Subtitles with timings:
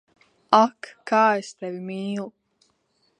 [0.59, 2.27] Ak, kā es Tevi mīlu!